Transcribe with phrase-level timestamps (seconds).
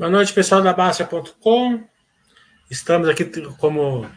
[0.00, 1.84] Boa noite, pessoal da Baixa.com.
[2.70, 3.22] Estamos aqui,
[3.58, 4.10] como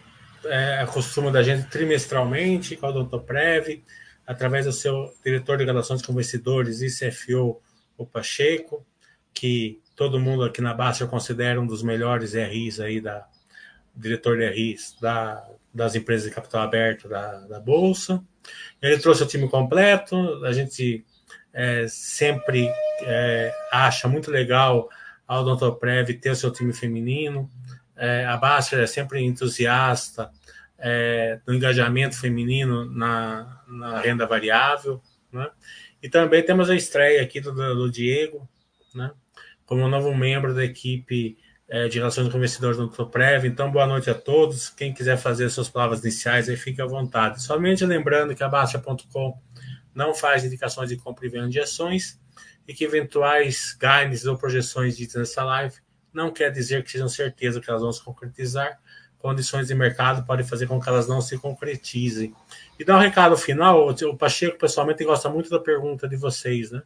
[0.45, 3.83] é, é costume da gente, trimestralmente com o Odontoprev,
[4.25, 7.61] através do seu diretor de relações com investidores e CFO,
[7.97, 8.87] o Pacheco,
[9.33, 13.27] que todo mundo aqui na Baixa considera um dos melhores RIs aí da
[13.93, 18.23] diretor de RIs da, das empresas de capital aberto da, da Bolsa.
[18.81, 21.05] Ele trouxe o time completo, a gente
[21.51, 24.89] é, sempre é, acha muito legal
[25.33, 27.49] a Odontoprev ter o seu time feminino.
[27.95, 30.31] É, a Baster é sempre entusiasta
[30.77, 35.01] é, do engajamento feminino na, na renda variável.
[35.31, 35.49] Né?
[36.01, 38.47] E também temos a estreia aqui do, do Diego,
[38.93, 39.11] né?
[39.65, 43.45] como novo membro da equipe é, de relações com investidores do Odontoprev.
[43.45, 44.69] Então, boa noite a todos.
[44.69, 47.41] Quem quiser fazer suas palavras iniciais, aí fique à vontade.
[47.41, 49.39] Somente lembrando que a Baixa.com
[49.95, 52.19] não faz indicações de compra e venda de ações
[52.67, 55.75] e que eventuais guidance ou projeções ditas nessa live
[56.13, 58.79] não quer dizer que sejam certeza que elas vão se concretizar.
[59.17, 62.35] Condições de mercado podem fazer com que elas não se concretizem.
[62.77, 66.83] E dar um recado final, o Pacheco pessoalmente gosta muito da pergunta de vocês, né?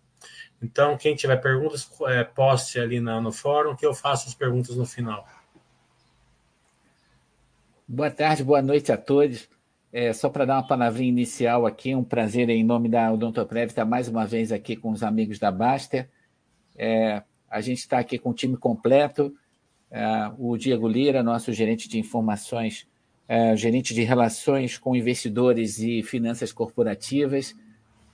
[0.61, 4.75] Então, quem tiver perguntas, é, poste ali na, no fórum que eu faço as perguntas
[4.75, 5.27] no final.
[7.87, 9.47] Boa tarde, boa noite a todos.
[9.99, 13.83] É, só para dar uma palavrinha inicial aqui, um prazer em nome da Odontoprev estar
[13.83, 16.07] mais uma vez aqui com os amigos da Baster.
[16.77, 19.35] É, a gente está aqui com o time completo.
[19.89, 20.03] É,
[20.37, 22.87] o Diego Lira, nosso gerente de informações,
[23.27, 27.55] é, gerente de relações com investidores e finanças corporativas.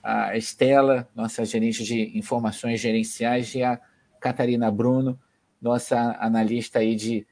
[0.02, 3.78] A Estela, nossa gerente de informações gerenciais, e a
[4.18, 5.20] Catarina Bruno,
[5.60, 7.26] nossa analista aí de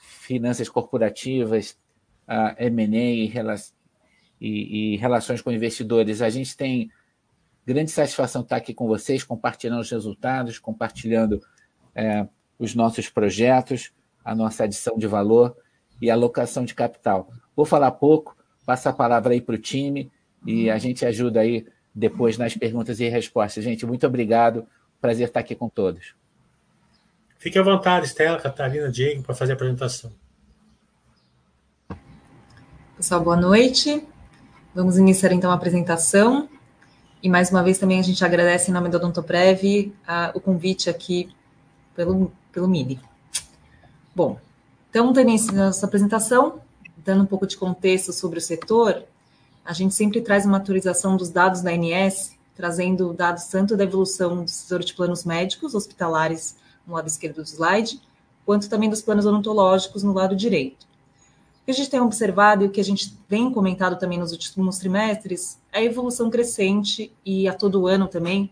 [0.00, 1.78] finanças corporativas,
[2.26, 3.26] a M&A e
[4.42, 6.20] e, e relações com investidores.
[6.20, 6.90] A gente tem
[7.64, 11.40] grande satisfação estar aqui com vocês, compartilhando os resultados, compartilhando
[11.94, 12.26] é,
[12.58, 13.92] os nossos projetos,
[14.24, 15.56] a nossa adição de valor
[16.00, 17.30] e alocação de capital.
[17.54, 18.36] Vou falar pouco,
[18.66, 20.10] passar a palavra aí para o time
[20.44, 21.64] e a gente ajuda aí
[21.94, 23.62] depois nas perguntas e respostas.
[23.62, 24.66] Gente, muito obrigado.
[25.00, 26.16] Prazer estar aqui com todos.
[27.38, 30.12] Fique à vontade, Estela, Catarina, Diego, para fazer a apresentação.
[32.96, 34.11] Pessoal, boa noite.
[34.74, 36.48] Vamos iniciar então a apresentação.
[37.22, 40.88] E mais uma vez também a gente agradece em nome do Odontoprev a, o convite
[40.88, 41.28] aqui
[41.94, 42.98] pelo, pelo MINI.
[44.14, 44.38] Bom,
[44.88, 46.60] então, tendo essa apresentação,
[46.96, 49.04] dando um pouco de contexto sobre o setor,
[49.62, 54.42] a gente sempre traz uma atualização dos dados da ANS, trazendo dados tanto da evolução
[54.42, 58.00] do setor de planos médicos hospitalares no lado esquerdo do slide,
[58.44, 60.86] quanto também dos planos odontológicos no lado direito.
[61.62, 64.32] O que a gente tem observado e o que a gente tem comentado também nos
[64.32, 68.50] últimos trimestres é a evolução crescente e a todo ano também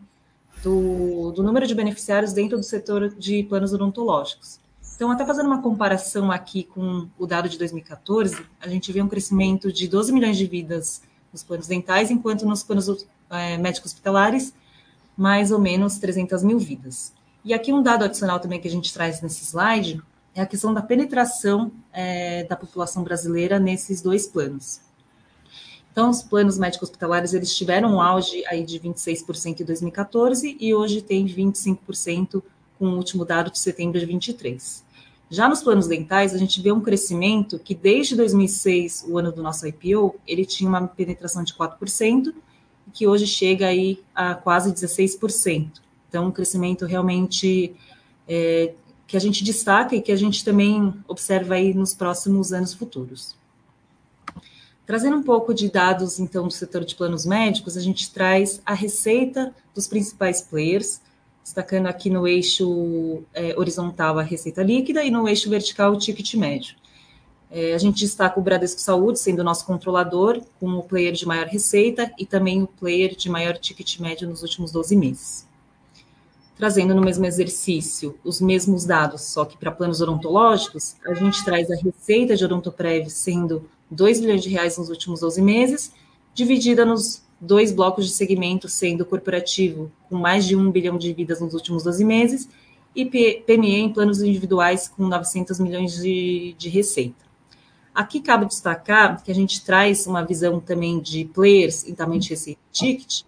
[0.62, 4.60] do, do número de beneficiários dentro do setor de planos odontológicos.
[4.94, 9.08] Então, até fazendo uma comparação aqui com o dado de 2014, a gente vê um
[9.08, 11.02] crescimento de 12 milhões de vidas
[11.32, 14.54] nos planos dentais, enquanto nos planos é, médicos hospitalares,
[15.16, 17.12] mais ou menos 300 mil vidas.
[17.44, 20.00] E aqui um dado adicional também que a gente traz nesse slide
[20.34, 24.80] é a questão da penetração é, da população brasileira nesses dois planos.
[25.92, 30.72] Então, os planos médicos hospitalares eles tiveram um auge aí de 26% em 2014 e
[30.72, 32.42] hoje tem 25%
[32.78, 34.84] com o último dado de setembro de 23.
[35.28, 39.42] Já nos planos dentais, a gente vê um crescimento que desde 2006, o ano do
[39.42, 42.34] nosso IPO, ele tinha uma penetração de 4%,
[42.92, 45.70] que hoje chega aí a quase 16%.
[46.08, 47.76] Então, um crescimento realmente
[48.26, 48.74] é,
[49.10, 53.34] que a gente destaca e que a gente também observa aí nos próximos anos futuros.
[54.86, 58.72] Trazendo um pouco de dados, então, do setor de planos médicos, a gente traz a
[58.72, 61.00] receita dos principais players,
[61.42, 66.34] destacando aqui no eixo é, horizontal a receita líquida e no eixo vertical o ticket
[66.34, 66.76] médio.
[67.50, 71.26] É, a gente destaca o Bradesco Saúde sendo o nosso controlador, com o player de
[71.26, 75.50] maior receita e também o player de maior ticket médio nos últimos 12 meses
[76.60, 81.70] trazendo no mesmo exercício os mesmos dados, só que para planos odontológicos, a gente traz
[81.70, 85.94] a receita de odontoprev sendo 2 bilhões de reais nos últimos 12 meses,
[86.34, 91.40] dividida nos dois blocos de segmento, sendo corporativo com mais de 1 bilhão de vidas
[91.40, 92.46] nos últimos 12 meses,
[92.94, 97.24] e PME em planos individuais com 900 milhões de, de receita.
[97.94, 102.28] Aqui cabe destacar que a gente traz uma visão também de players em tamanho de
[102.28, 103.22] receita ticket,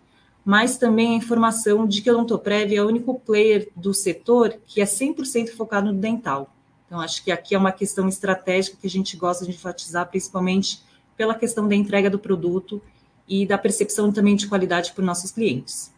[0.44, 4.80] mas também a informação de que a Odontoprev é o único player do setor que
[4.80, 6.52] é 100% focado no dental.
[6.86, 10.82] Então, acho que aqui é uma questão estratégica que a gente gosta de enfatizar, principalmente
[11.16, 12.82] pela questão da entrega do produto
[13.28, 15.92] e da percepção também de qualidade para os nossos clientes.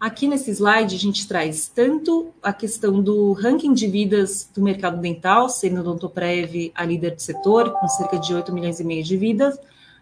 [0.00, 4.98] Aqui nesse slide, a gente traz tanto a questão do ranking de vidas do mercado
[4.98, 9.04] dental, sendo o Odontoprev a líder do setor, com cerca de 8 milhões e meio
[9.04, 9.58] de vidas,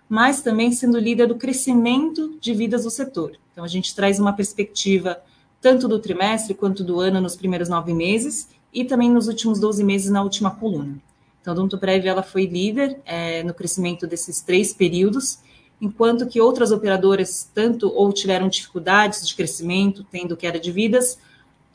[0.09, 3.33] mas também sendo líder do crescimento de vidas do setor.
[3.53, 5.21] Então, a gente traz uma perspectiva
[5.61, 9.83] tanto do trimestre quanto do ano nos primeiros nove meses e também nos últimos 12
[9.85, 10.99] meses na última coluna.
[11.41, 15.39] Então, a Odontoprev ela foi líder é, no crescimento desses três períodos,
[15.81, 21.19] enquanto que outras operadoras tanto ou tiveram dificuldades de crescimento, tendo queda de vidas,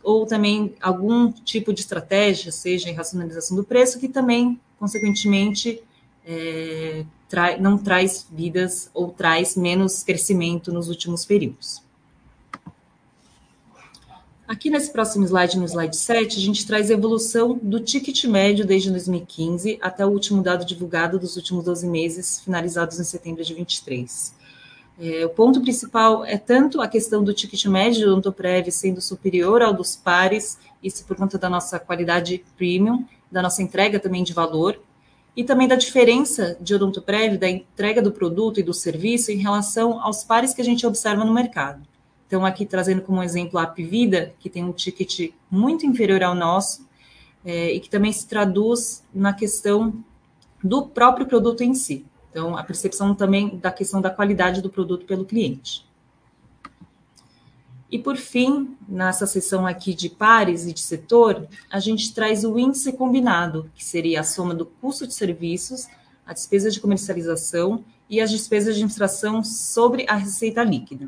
[0.03, 5.81] ou também algum tipo de estratégia, seja em racionalização do preço, que também, consequentemente,
[6.25, 7.06] é,
[7.59, 11.81] não traz vidas ou traz menos crescimento nos últimos períodos.
[14.47, 18.65] Aqui nesse próximo slide, no slide 7, a gente traz a evolução do ticket médio
[18.65, 23.53] desde 2015 até o último dado divulgado dos últimos 12 meses, finalizados em setembro de
[23.53, 24.33] 23.
[25.00, 29.62] É, o ponto principal é tanto a questão do ticket médio do Ontoprev sendo superior
[29.62, 34.33] ao dos pares, isso por conta da nossa qualidade premium, da nossa entrega também de
[34.33, 34.80] valor,
[35.35, 40.01] e também da diferença de Odontoprev, da entrega do produto e do serviço em relação
[40.01, 41.81] aos pares que a gente observa no mercado.
[42.27, 46.88] Então, aqui trazendo como exemplo a Apvida, que tem um ticket muito inferior ao nosso,
[47.45, 49.94] é, e que também se traduz na questão
[50.63, 52.06] do próprio produto em si.
[52.30, 55.85] Então, a percepção também da questão da qualidade do produto pelo cliente.
[57.94, 62.57] E por fim, nessa seção aqui de pares e de setor, a gente traz o
[62.57, 65.88] índice combinado, que seria a soma do custo de serviços,
[66.25, 71.07] a despesa de comercialização e as despesas de administração sobre a receita líquida.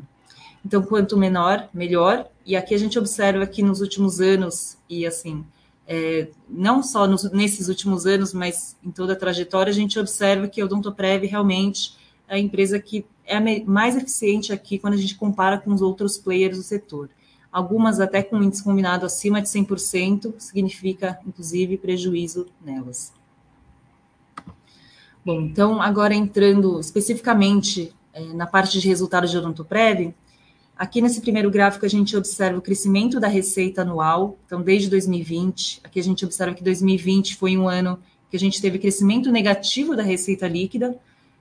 [0.64, 2.28] Então, quanto menor, melhor.
[2.46, 5.44] E aqui a gente observa que nos últimos anos, e assim,
[5.88, 10.46] é, não só nos, nesses últimos anos, mas em toda a trajetória, a gente observa
[10.46, 11.96] que a Odontoprev realmente
[12.28, 16.56] a empresa que é mais eficiente aqui quando a gente compara com os outros players
[16.56, 17.10] do setor.
[17.50, 23.12] Algumas até com índice combinado acima de 100%, significa, inclusive, prejuízo nelas.
[25.24, 30.14] Bom, então, agora entrando especificamente é, na parte de resultados de Odontoprev,
[30.78, 35.80] Aqui nesse primeiro gráfico a gente observa o crescimento da receita anual, então desde 2020.
[35.82, 39.96] Aqui a gente observa que 2020 foi um ano que a gente teve crescimento negativo
[39.96, 40.94] da receita líquida,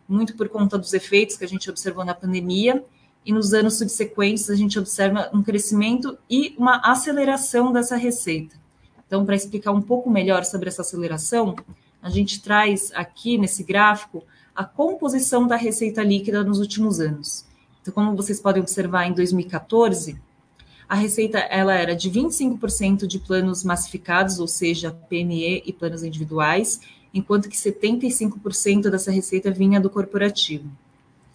[0.07, 2.83] muito por conta dos efeitos que a gente observou na pandemia.
[3.25, 8.55] E nos anos subsequentes a gente observa um crescimento e uma aceleração dessa receita.
[9.07, 11.55] Então, para explicar um pouco melhor sobre essa aceleração,
[12.01, 14.23] a gente traz aqui nesse gráfico
[14.55, 17.45] a composição da receita líquida nos últimos anos.
[17.81, 20.19] Então, como vocês podem observar, em 2014,
[20.87, 26.79] a receita ela era de 25% de planos massificados, ou seja, PME e planos individuais,
[27.15, 30.69] enquanto que 75% dessa receita vinha do corporativo.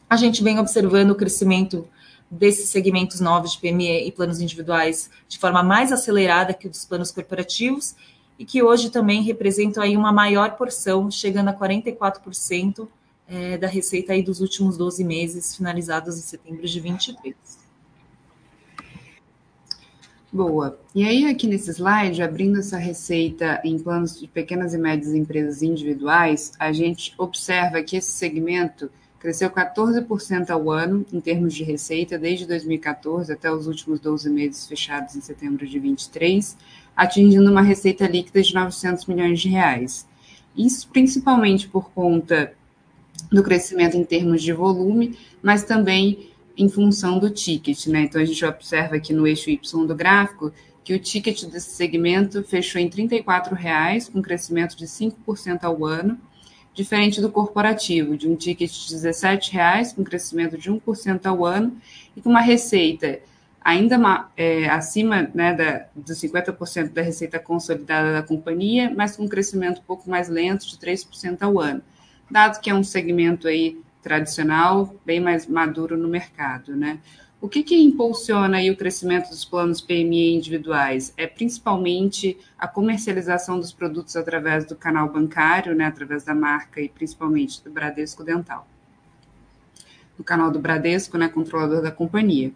[0.09, 1.89] A gente vem observando o crescimento
[2.31, 6.85] desses segmentos novos de PME e planos individuais de forma mais acelerada que o dos
[6.85, 7.97] planos corporativos
[8.39, 12.87] e que hoje também representam aí uma maior porção, chegando a 44%
[13.27, 17.35] é, da receita aí dos últimos 12 meses, finalizados em setembro de 23.
[20.33, 20.79] Boa.
[20.95, 25.61] E aí, aqui nesse slide, abrindo essa receita em planos de pequenas e médias empresas
[25.61, 32.17] individuais, a gente observa que esse segmento cresceu 14% ao ano em termos de receita
[32.17, 36.57] desde 2014 até os últimos 12 meses fechados em setembro de 23,
[36.97, 40.07] atingindo uma receita líquida de 900 milhões de reais.
[40.57, 42.53] Isso principalmente por conta
[43.31, 46.30] do crescimento em termos de volume, mas também
[46.61, 48.03] em função do ticket, né?
[48.03, 50.53] Então a gente observa aqui no eixo Y do gráfico
[50.85, 56.19] que o ticket desse segmento fechou em R$ 34,00, com crescimento de 5% ao ano,
[56.75, 61.77] diferente do corporativo, de um ticket de R$ 17,00, com crescimento de 1% ao ano,
[62.17, 63.21] e com uma receita
[63.63, 69.29] ainda é, acima né, da, dos 50% da receita consolidada da companhia, mas com um
[69.29, 71.83] crescimento um pouco mais lento, de 3% ao ano
[72.31, 76.99] dado que é um segmento aí tradicional, bem mais maduro no mercado, né?
[77.41, 81.15] O que, que impulsiona aí o crescimento dos planos PME individuais?
[81.17, 86.89] É principalmente a comercialização dos produtos através do canal bancário, né, através da marca e
[86.91, 88.69] principalmente do Bradesco Dental.
[90.19, 92.53] No canal do Bradesco, né, controlador da companhia.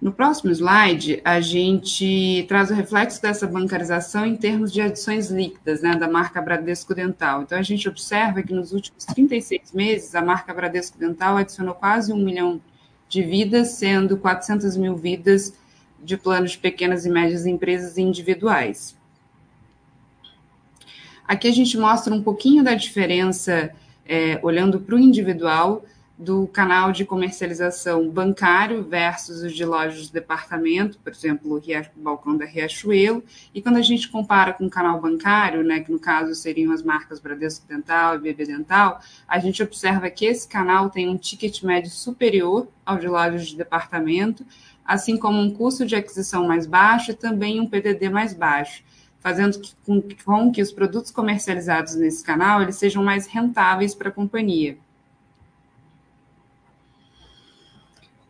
[0.00, 5.80] No próximo slide, a gente traz o reflexo dessa bancarização em termos de adições líquidas
[5.80, 7.42] né, da marca Bradesco Dental.
[7.42, 12.12] Então, a gente observa que nos últimos 36 meses, a marca Bradesco Dental adicionou quase
[12.12, 12.60] um milhão
[13.08, 15.54] de vidas, sendo 400 mil vidas
[16.02, 18.94] de planos de pequenas e médias empresas individuais.
[21.26, 23.70] Aqui a gente mostra um pouquinho da diferença,
[24.06, 25.84] é, olhando para o individual,
[26.18, 32.36] do canal de comercialização bancário versus os de lojas de departamento, por exemplo, o balcão
[32.36, 33.22] da Riachuelo.
[33.54, 36.82] E quando a gente compara com o canal bancário, né, que no caso seriam as
[36.82, 41.62] marcas Bradesco Dental e BB Dental, a gente observa que esse canal tem um ticket
[41.62, 44.46] médio superior ao de lojas de departamento,
[44.86, 48.82] assim como um custo de aquisição mais baixo e também um PDD mais baixo,
[49.20, 54.78] fazendo com, que os produtos comercializados nesse canal eles sejam mais rentáveis para a companhia.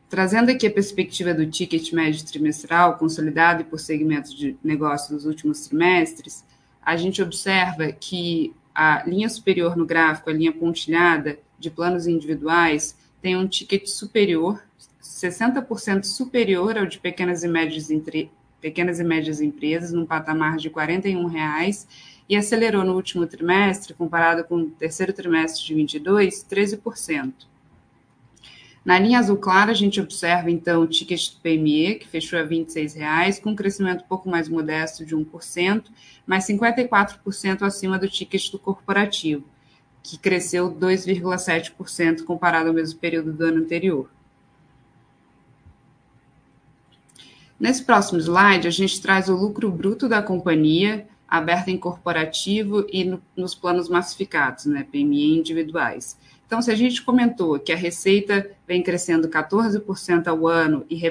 [0.09, 5.67] Trazendo aqui a perspectiva do ticket médio trimestral, consolidado por segmentos de negócio dos últimos
[5.67, 6.45] trimestres,
[6.81, 12.97] a gente observa que a linha superior no gráfico, a linha pontilhada de planos individuais,
[13.21, 14.63] tem um ticket superior,
[15.03, 20.71] 60% superior ao de pequenas e médias, entre, pequenas e médias empresas, num patamar de
[20.71, 21.89] 41 reais,
[22.29, 27.33] e acelerou no último trimestre, comparado com o terceiro trimestre de 22, 13%.
[28.87, 32.43] Na linha azul clara, a gente observa, então, o ticket do PME, que fechou a
[32.43, 35.87] R$ 26,00, com um crescimento um pouco mais modesto de 1%,
[36.25, 39.45] mas 54% acima do ticket do corporativo,
[40.05, 44.09] que cresceu 2,7% comparado ao mesmo período do ano anterior.
[47.59, 53.03] Nesse próximo slide, a gente traz o lucro bruto da companhia, aberto em corporativo e
[53.03, 56.17] no, nos planos massificados, né, PME individuais.
[56.47, 61.03] Então, se a gente comentou que a receita vem crescendo 14% ao ano e,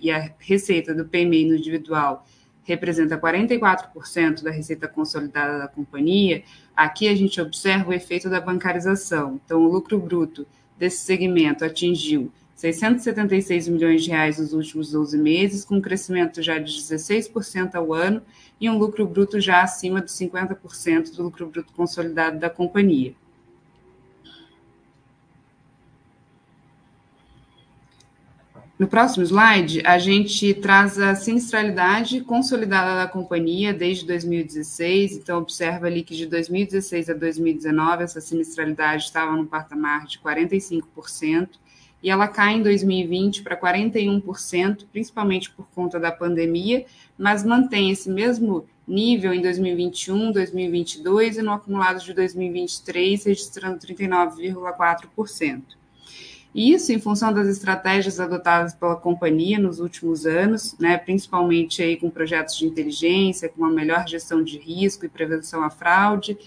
[0.00, 2.24] e, a receita do PMI no individual
[2.62, 6.44] representa 44% da receita consolidada da companhia,
[6.76, 9.40] aqui a gente observa o efeito da bancarização.
[9.44, 10.46] Então, o lucro bruto
[10.78, 16.56] desse segmento atingiu 676 milhões de reais nos últimos 12 meses, com um crescimento já
[16.58, 18.22] de 16% ao ano
[18.60, 23.14] e um lucro bruto já acima de 50% do lucro bruto consolidado da companhia.
[28.76, 35.16] No próximo slide, a gente traz a sinistralidade consolidada da companhia desde 2016.
[35.18, 41.50] Então, observa ali que de 2016 a 2019, essa sinistralidade estava no patamar de 45%,
[42.02, 46.84] e ela cai em 2020 para 41%, principalmente por conta da pandemia,
[47.16, 55.62] mas mantém esse mesmo nível em 2021, 2022 e no acumulado de 2023, registrando 39,4%.
[56.54, 62.08] Isso em função das estratégias adotadas pela companhia nos últimos anos, né, principalmente aí com
[62.08, 66.38] projetos de inteligência, com uma melhor gestão de risco e prevenção à fraude,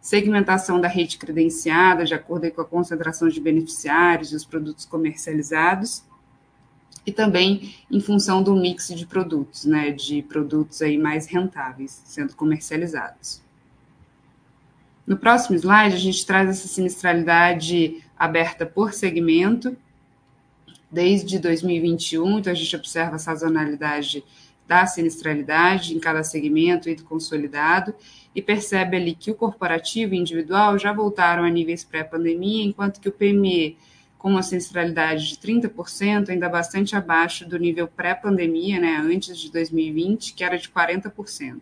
[0.00, 6.04] segmentação da rede credenciada de acordo com a concentração de beneficiários e os produtos comercializados,
[7.04, 12.36] e também em função do mix de produtos, né, de produtos aí mais rentáveis sendo
[12.36, 13.42] comercializados.
[15.04, 19.76] No próximo slide, a gente traz essa sinistralidade aberta por segmento
[20.90, 24.24] desde 2021, então a gente observa a sazonalidade
[24.66, 27.94] da sinistralidade em cada segmento e do consolidado,
[28.34, 33.08] e percebe ali que o corporativo e individual já voltaram a níveis pré-pandemia, enquanto que
[33.08, 33.76] o PME,
[34.18, 40.34] com uma sinistralidade de 30%, ainda bastante abaixo do nível pré-pandemia, né, antes de 2020,
[40.34, 41.60] que era de 40%.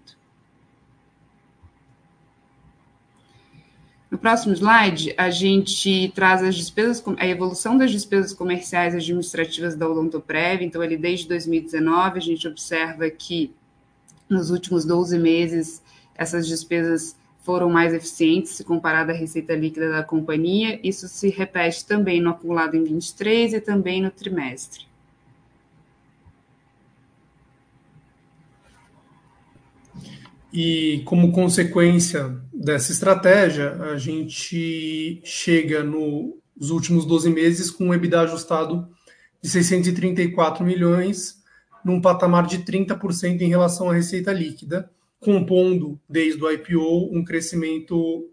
[4.15, 9.91] No próximo slide, a gente traz as despesas, a evolução das despesas comerciais administrativas da
[9.91, 10.63] Odontoprev.
[10.63, 13.53] Então, ele desde 2019, a gente observa que
[14.29, 15.83] nos últimos 12 meses
[16.15, 20.79] essas despesas foram mais eficientes se comparado à receita líquida da companhia.
[20.85, 24.87] Isso se repete também no acumulado em 23 e também no trimestre.
[30.53, 38.21] E como consequência dessa estratégia, a gente chega nos últimos 12 meses com um EBITDA
[38.21, 38.89] ajustado
[39.43, 41.43] de 634 milhões,
[41.85, 48.31] num patamar de 30% em relação à receita líquida, compondo, desde o IPO, um crescimento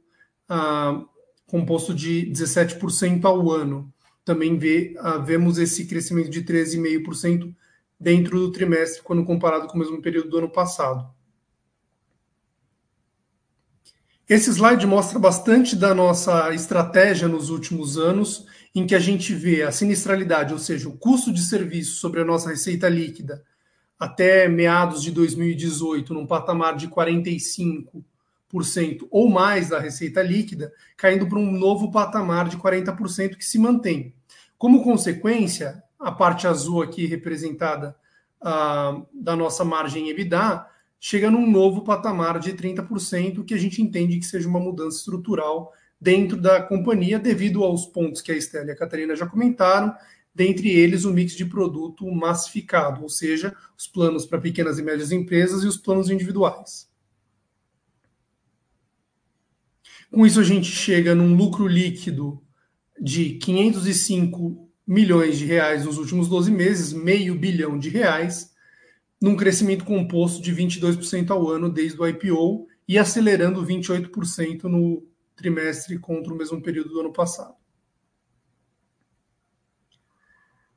[0.48, 1.04] ah,
[1.48, 3.92] composto de 17% ao ano.
[4.24, 7.54] Também vê, ah, vemos esse crescimento de 13,5%
[8.00, 11.10] dentro do trimestre, quando comparado com o mesmo período do ano passado.
[14.32, 19.62] Esse slide mostra bastante da nossa estratégia nos últimos anos, em que a gente vê
[19.62, 23.44] a sinistralidade, ou seja, o custo de serviço sobre a nossa receita líquida,
[24.00, 31.38] até meados de 2018, num patamar de 45% ou mais da receita líquida, caindo para
[31.38, 34.16] um novo patamar de 40% que se mantém.
[34.58, 37.98] Como consequência, a parte azul aqui representada
[38.42, 40.72] uh, da nossa margem EBITDA
[41.04, 45.74] chega num novo patamar de 30%, que a gente entende que seja uma mudança estrutural
[46.00, 49.96] dentro da companhia, devido aos pontos que a Estela e a Catarina já comentaram,
[50.34, 55.12] dentre eles o mix de produto massificado, ou seja, os planos para pequenas e médias
[55.12, 56.88] empresas e os planos individuais.
[60.12, 62.44] Com isso, a gente chega num lucro líquido
[63.00, 68.51] de 505 milhões de reais nos últimos 12 meses, meio bilhão de reais,
[69.22, 76.00] num crescimento composto de 22% ao ano desde o IPO e acelerando 28% no trimestre
[76.00, 77.54] contra o mesmo período do ano passado.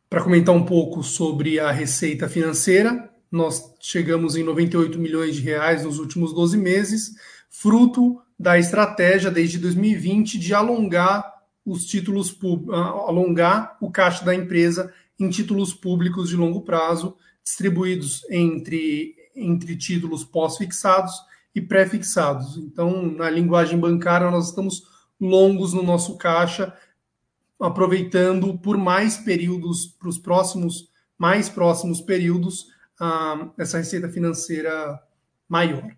[0.09, 5.83] Para comentar um pouco sobre a receita financeira, nós chegamos em 98 milhões de reais
[5.83, 7.14] nos últimos 12 meses,
[7.51, 11.33] fruto da estratégia desde 2020 de alongar
[11.64, 12.38] os títulos
[12.71, 20.24] alongar o caixa da empresa em títulos públicos de longo prazo, distribuídos entre, entre títulos
[20.24, 21.12] pós-fixados
[21.54, 22.57] e pré-fixados.
[22.57, 24.83] Então, na linguagem bancária, nós estamos
[25.20, 26.76] longos no nosso caixa,
[27.61, 32.66] aproveitando por mais períodos, para os próximos, mais próximos períodos,
[33.59, 35.00] essa receita financeira
[35.48, 35.94] maior.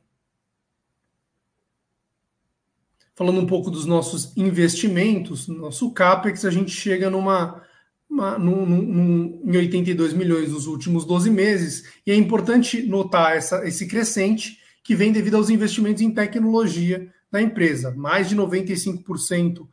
[3.15, 7.66] Falando um pouco dos nossos investimentos, nosso CAPEX, a gente chega numa,
[8.09, 14.59] uma, em 82 milhões nos últimos 12 meses, e é importante notar essa, esse crescente
[14.83, 17.93] que vem devido aos investimentos em tecnologia da empresa.
[17.97, 19.67] Mais de 95%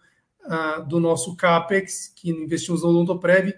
[0.45, 3.53] ah, do nosso CAPEX, que investimos no Odontoprev,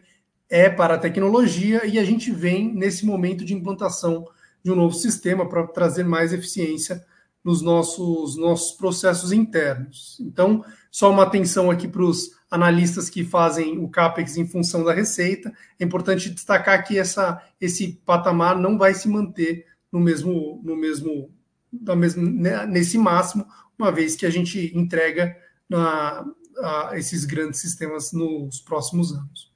[0.50, 4.28] é para a tecnologia, e a gente vem nesse momento de implantação
[4.64, 7.04] de um novo sistema para trazer mais eficiência
[7.46, 10.18] nos nossos, nossos processos internos.
[10.20, 14.92] Então, só uma atenção aqui para os analistas que fazem o CAPEX em função da
[14.92, 15.54] receita.
[15.80, 21.30] É importante destacar que essa, esse patamar não vai se manter no mesmo, no mesmo,
[21.72, 23.46] da mesmo né, nesse máximo,
[23.78, 25.38] uma vez que a gente entrega
[25.70, 26.26] na,
[26.58, 29.54] a, esses grandes sistemas nos próximos anos.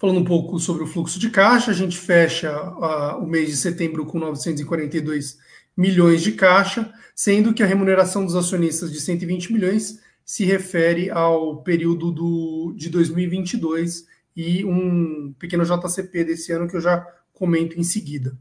[0.00, 3.56] Falando um pouco sobre o fluxo de caixa, a gente fecha uh, o mês de
[3.58, 5.38] setembro com 942
[5.76, 11.62] milhões de caixa, sendo que a remuneração dos acionistas de 120 milhões se refere ao
[11.62, 17.84] período do, de 2022 e um pequeno JCP desse ano que eu já comento em
[17.84, 18.38] seguida.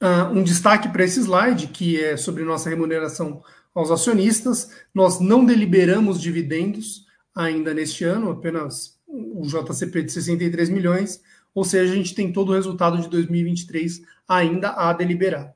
[0.00, 3.42] Uh, um destaque para esse slide, que é sobre nossa remuneração
[3.74, 4.70] aos acionistas.
[4.94, 11.22] Nós não deliberamos dividendos, ainda neste ano, apenas o JCP de 63 milhões,
[11.54, 15.54] ou seja, a gente tem todo o resultado de 2023 ainda a deliberar.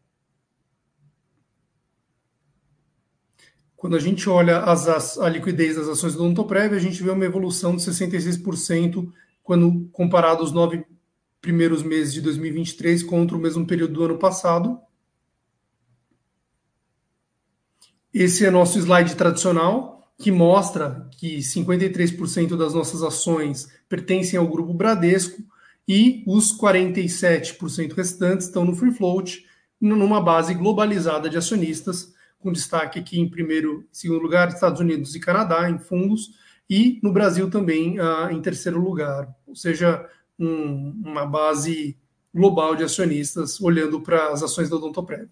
[3.75, 7.25] Quando a gente olha as, a liquidez das ações do Odontoprev, a gente vê uma
[7.25, 9.11] evolução de 66%
[9.43, 10.85] quando comparado os nove
[11.41, 14.81] primeiros meses de 2023 contra o mesmo período do ano passado.
[18.13, 24.73] Esse é nosso slide tradicional, que mostra que 53% das nossas ações pertencem ao grupo
[24.73, 25.43] Bradesco
[25.87, 29.47] e os 47% restantes estão no free float,
[29.81, 35.15] numa base globalizada de acionistas, com destaque aqui em primeiro e segundo lugar, Estados Unidos
[35.15, 36.31] e Canadá, em fundos,
[36.69, 41.97] e no Brasil também uh, em terceiro lugar, ou seja, um, uma base
[42.35, 45.29] global de acionistas olhando para as ações da Odontoprev.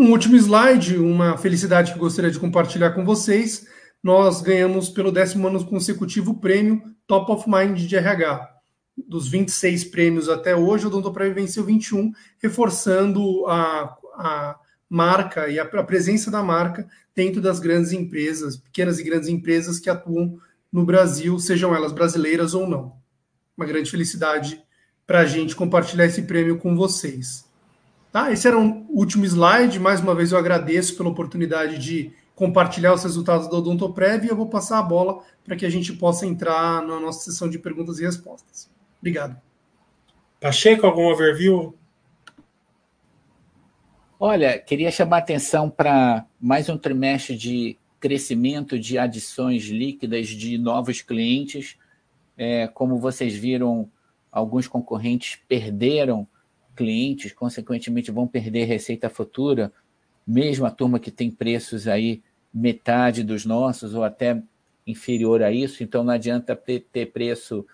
[0.00, 3.66] Um último slide, uma felicidade que gostaria de compartilhar com vocês.
[4.02, 8.48] Nós ganhamos pelo décimo ano consecutivo o prêmio Top of Mind de RH.
[8.96, 14.56] Dos 26 prêmios até hoje, o Odontoprev venceu 21, reforçando a, a
[14.88, 19.78] marca e a, a presença da marca dentro das grandes empresas, pequenas e grandes empresas
[19.78, 20.38] que atuam
[20.72, 22.94] no Brasil, sejam elas brasileiras ou não.
[23.54, 24.62] Uma grande felicidade
[25.06, 27.49] para a gente compartilhar esse prêmio com vocês.
[28.12, 28.32] Tá?
[28.32, 29.78] Esse era um último slide.
[29.78, 34.36] Mais uma vez eu agradeço pela oportunidade de compartilhar os resultados do Odontoprev e eu
[34.36, 37.98] vou passar a bola para que a gente possa entrar na nossa sessão de perguntas
[37.98, 38.70] e respostas.
[38.98, 39.40] Obrigado.
[40.40, 41.74] Pacheco, algum overview?
[44.18, 50.56] Olha, queria chamar a atenção para mais um trimestre de crescimento de adições líquidas de
[50.56, 51.76] novos clientes.
[52.36, 53.88] É, como vocês viram,
[54.32, 56.26] alguns concorrentes perderam
[56.80, 59.70] clientes, consequentemente vão perder receita futura,
[60.26, 62.22] mesmo a turma que tem preços aí
[62.54, 64.42] metade dos nossos ou até
[64.86, 67.66] inferior a isso, então não adianta ter preço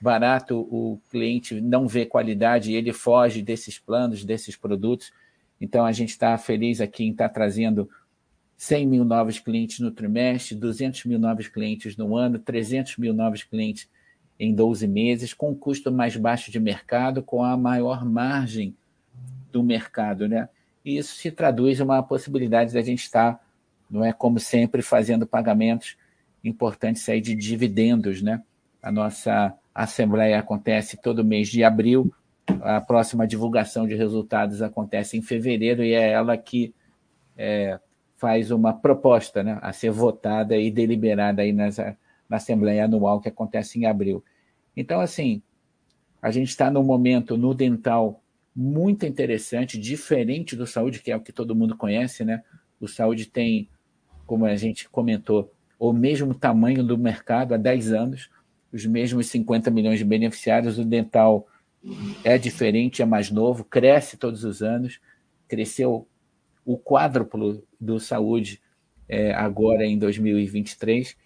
[0.00, 5.12] barato, o cliente não vê qualidade e ele foge desses planos, desses produtos.
[5.60, 7.88] Então a gente está feliz aqui em estar tá trazendo
[8.56, 13.44] 100 mil novos clientes no trimestre, 200 mil novos clientes no ano, 300 mil novos
[13.44, 13.88] clientes
[14.38, 18.74] em 12 meses, com um custo mais baixo de mercado, com a maior margem
[19.50, 20.28] do mercado.
[20.28, 20.48] Né?
[20.88, 23.38] e isso se traduz em uma possibilidade da gente estar,
[23.90, 25.96] não é como sempre, fazendo pagamentos
[26.42, 28.42] importantes aí de dividendos, né?
[28.82, 32.12] A nossa assembleia acontece todo mês de abril,
[32.62, 36.74] a próxima divulgação de resultados acontece em fevereiro e é ela que
[37.36, 37.78] é,
[38.16, 41.96] faz uma proposta né, a ser votada e deliberada aí nessa,
[42.28, 44.22] na Assembleia Anual que acontece em abril.
[44.76, 45.42] Então, assim,
[46.20, 48.22] a gente está num momento no dental
[48.54, 52.42] muito interessante, diferente do saúde, que é o que todo mundo conhece, né?
[52.80, 53.68] O saúde tem,
[54.26, 58.30] como a gente comentou, o mesmo tamanho do mercado há 10 anos,
[58.72, 60.78] os mesmos 50 milhões de beneficiários.
[60.78, 61.46] O dental
[62.24, 65.00] é diferente, é mais novo, cresce todos os anos,
[65.46, 66.06] cresceu
[66.64, 68.60] o quádruplo do saúde
[69.08, 71.16] é, agora em 2023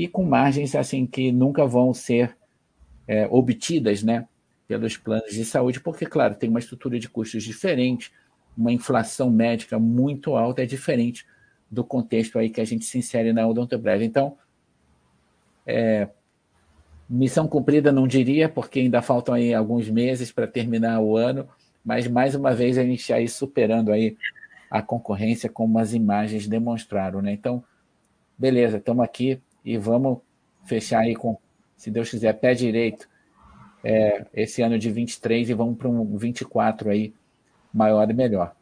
[0.00, 2.34] e com margens assim que nunca vão ser
[3.06, 4.26] é, obtidas, né,
[4.66, 8.10] pelos planos de saúde, porque claro tem uma estrutura de custos diferente,
[8.56, 11.26] uma inflação médica muito alta é diferente
[11.70, 14.02] do contexto aí que a gente se insere na odontobreve.
[14.02, 14.38] Então,
[15.66, 16.08] é,
[17.08, 21.46] missão cumprida não diria, porque ainda faltam aí alguns meses para terminar o ano,
[21.84, 24.16] mas mais uma vez a gente aí superando aí
[24.70, 27.20] a concorrência, como as imagens demonstraram.
[27.20, 27.32] Né?
[27.32, 27.62] Então,
[28.38, 30.18] beleza, estamos aqui e vamos
[30.64, 31.38] fechar aí com,
[31.76, 33.08] se Deus quiser, pé direito
[33.84, 37.14] é, esse ano de 23 e vamos para um 24 aí
[37.72, 38.52] maior e melhor.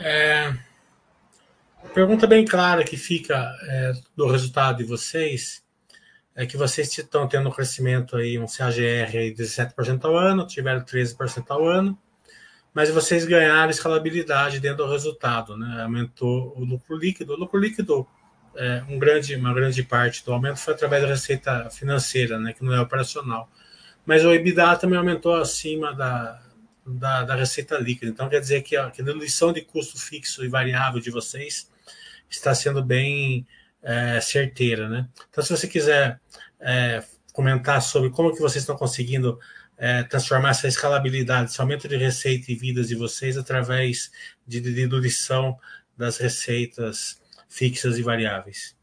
[0.00, 0.54] É,
[1.92, 5.66] pergunta bem clara que fica é, do resultado de vocês
[6.36, 10.46] é que vocês estão tendo um crescimento aí, um CAGR aí de 17% ao ano,
[10.46, 11.98] tiveram 13% ao ano,
[12.72, 15.82] mas vocês ganharam escalabilidade dentro do resultado, né?
[15.82, 17.32] Aumentou o lucro líquido.
[17.32, 18.06] O lucro líquido,
[18.58, 22.52] é, um grande, uma grande parte do aumento foi através da receita financeira, né?
[22.52, 23.48] Que não é operacional.
[24.04, 26.42] Mas o EBITDA também aumentou acima da,
[26.84, 28.10] da, da receita líquida.
[28.10, 31.70] Então quer dizer que a, diluição de custo fixo e variável de vocês
[32.28, 33.46] está sendo bem
[33.80, 35.08] é, certeira, né?
[35.30, 36.20] Então, se você quiser
[36.60, 39.38] é, comentar sobre como que vocês estão conseguindo
[39.76, 44.10] é, transformar essa escalabilidade, esse aumento de receita e vidas de vocês através
[44.44, 45.56] de, de diluição
[45.96, 48.76] das receitas fixas e variáveis.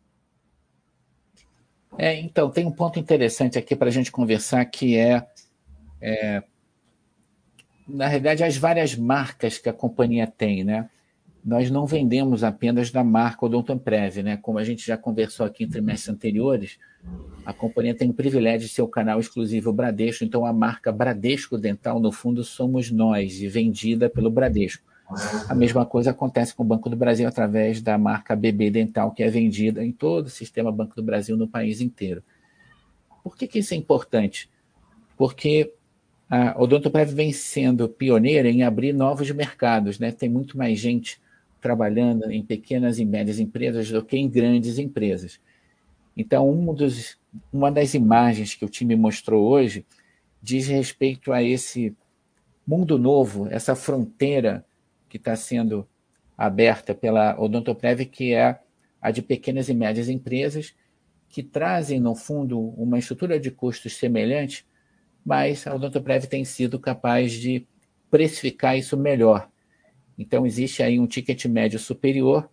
[1.98, 5.26] É, então, tem um ponto interessante aqui para a gente conversar que é,
[6.02, 6.44] é,
[7.88, 10.90] na realidade, as várias marcas que a companhia tem, né?
[11.44, 14.38] Nós não vendemos apenas da marca Odontoprev, né?
[14.38, 16.80] Como a gente já conversou aqui em trimestres anteriores,
[17.46, 21.58] a companhia tem o privilégio de ser o canal exclusivo Bradesco, então a marca Bradesco
[21.58, 24.84] Dental, no fundo, somos nós, e vendida pelo Bradesco.
[25.48, 29.22] A mesma coisa acontece com o Banco do Brasil através da marca BB Dental, que
[29.22, 32.24] é vendida em todo o sistema Banco do Brasil no país inteiro.
[33.24, 34.50] Por que, que isso é importante?
[35.16, 35.74] Porque
[36.30, 40.12] a Odontoprev vem sendo pioneira em abrir novos mercados, né?
[40.12, 41.22] Tem muito mais gente
[41.62, 45.40] trabalhando em pequenas e médias empresas do que em grandes empresas.
[46.18, 47.18] Então, um dos,
[47.52, 49.86] uma das imagens que o time mostrou hoje
[50.42, 51.96] diz respeito a esse
[52.66, 54.66] mundo novo, essa fronteira
[55.16, 55.88] que está sendo
[56.38, 58.60] aberta pela Odontoprev, que é
[59.02, 60.76] a de pequenas e médias empresas,
[61.30, 64.68] que trazem, no fundo, uma estrutura de custos semelhante,
[65.26, 67.66] mas a Odontoprev tem sido capaz de
[68.12, 69.50] precificar isso melhor.
[70.18, 72.50] Então, existe aí um ticket médio superior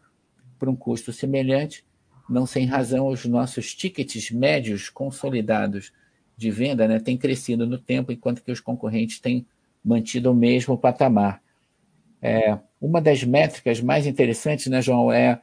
[0.61, 1.85] para um custo semelhante,
[2.31, 5.92] não sem razão, os nossos tickets médios consolidados
[6.37, 9.44] de venda né, têm crescido no tempo, enquanto que os concorrentes têm
[9.85, 11.41] mantido o mesmo patamar.
[12.22, 15.40] É, uma das métricas mais interessantes, né, João, é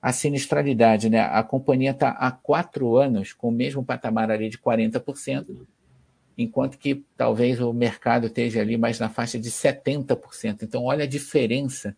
[0.00, 1.10] a sinistralidade.
[1.10, 1.20] Né?
[1.20, 5.46] A companhia está há quatro anos com o mesmo patamar ali de 40%,
[6.36, 10.62] enquanto que talvez o mercado esteja ali mais na faixa de 70%.
[10.62, 11.94] Então, olha a diferença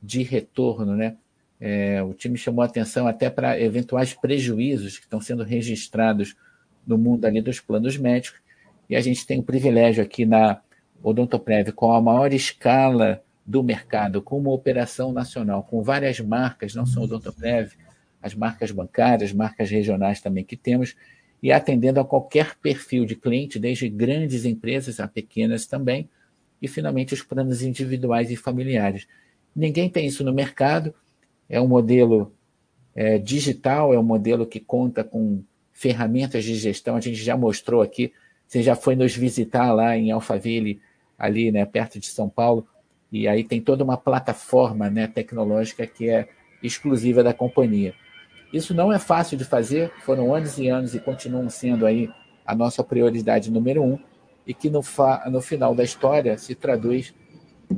[0.00, 1.16] de retorno, né?
[1.60, 6.34] É, o time chamou atenção até para eventuais prejuízos que estão sendo registrados
[6.84, 8.40] no mundo ali dos planos médicos.
[8.90, 10.60] E a gente tem o privilégio aqui na
[11.02, 16.86] Odontoprev, com a maior escala do mercado, com uma operação nacional, com várias marcas, não
[16.86, 17.72] só Odontoprev,
[18.22, 20.94] as marcas bancárias, marcas regionais também que temos,
[21.42, 26.08] e atendendo a qualquer perfil de cliente, desde grandes empresas a pequenas também,
[26.60, 29.08] e finalmente os planos individuais e familiares.
[29.54, 30.94] Ninguém tem isso no mercado,
[31.48, 32.32] é um modelo
[32.94, 36.94] é, digital, é um modelo que conta com ferramentas de gestão.
[36.94, 38.12] A gente já mostrou aqui,
[38.46, 40.80] você já foi nos visitar lá em Alphaville,
[41.18, 42.66] ali né, perto de São Paulo,
[43.12, 46.28] e aí tem toda uma plataforma né, tecnológica que é
[46.62, 47.94] exclusiva da companhia.
[48.52, 52.10] Isso não é fácil de fazer, foram anos e anos e continuam sendo aí
[52.44, 53.98] a nossa prioridade número um,
[54.46, 54.80] e que no,
[55.30, 57.14] no final da história se traduz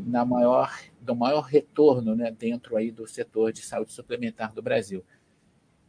[0.07, 5.05] na maior do maior retorno né, dentro aí do setor de saúde suplementar do Brasil.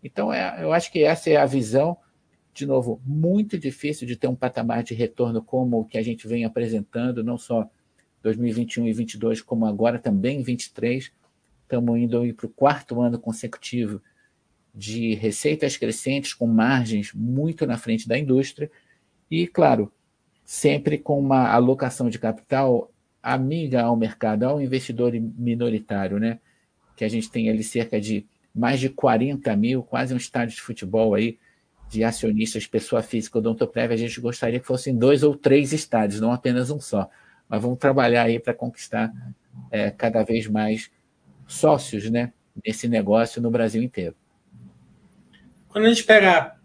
[0.04, 1.98] Então, é, eu acho que essa é a visão.
[2.54, 6.28] De novo, muito difícil de ter um patamar de retorno como o que a gente
[6.28, 7.70] vem apresentando, não só
[8.26, 11.12] 2021 e 2022, como agora também 2023.
[11.62, 14.02] Estamos indo para o quarto ano consecutivo
[14.74, 18.70] de receitas crescentes, com margens muito na frente da indústria,
[19.30, 19.92] e, claro,
[20.44, 26.40] sempre com uma alocação de capital amiga ao mercado, ao investidor minoritário, né?
[26.96, 30.62] Que a gente tem ali cerca de mais de 40 mil, quase um estádio de
[30.62, 31.38] futebol aí,
[31.90, 36.32] de acionistas, pessoa física, odontoprev, a gente gostaria que fossem dois ou três estádios, não
[36.32, 37.10] apenas um só.
[37.48, 39.12] Mas vamos trabalhar aí para conquistar
[39.72, 40.92] é, cada vez mais
[41.48, 42.34] sócios né,
[42.66, 44.16] nesse negócio no Brasil inteiro.
[45.70, 46.56] Quando a gente pega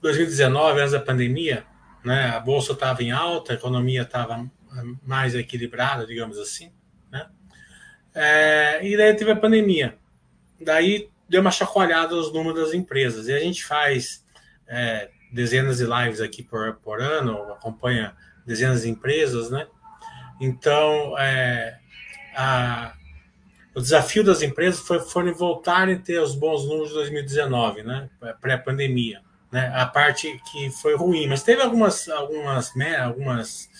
[0.00, 1.64] 2019, antes da pandemia,
[2.04, 4.50] né, a bolsa estava em alta, a economia estava
[5.02, 6.72] mais equilibrada, digamos assim,
[7.10, 7.28] né?
[8.14, 9.96] É, e daí teve a pandemia.
[10.60, 13.28] Daí deu uma chacoalhada nos números das empresas.
[13.28, 14.24] E a gente faz
[14.66, 18.14] é, dezenas de lives aqui por, por ano, acompanha
[18.46, 19.66] dezenas de empresas, né?
[20.40, 21.78] Então, é,
[22.36, 22.94] a,
[23.74, 28.08] o desafio das empresas foi, foi voltarem a ter os bons números de 2019, né?
[28.40, 29.20] Pré-pandemia.
[29.50, 29.72] Né?
[29.74, 33.70] A parte que foi ruim, mas teve algumas, algumas, algumas